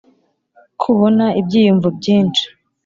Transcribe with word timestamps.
kubona 0.81 1.25
ibyiyumvo 1.39 1.87
byinshi 1.97 2.43